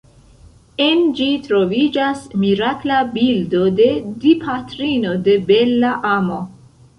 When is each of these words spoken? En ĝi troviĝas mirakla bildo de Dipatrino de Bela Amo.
En 0.85 1.01
ĝi 1.17 1.25
troviĝas 1.47 2.23
mirakla 2.43 3.01
bildo 3.17 3.61
de 3.81 3.87
Dipatrino 4.25 5.13
de 5.29 5.37
Bela 5.53 5.93
Amo. 6.15 6.41